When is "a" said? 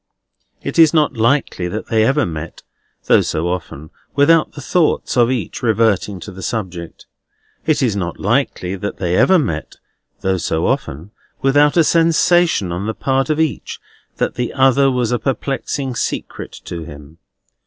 11.77-11.83, 15.11-15.19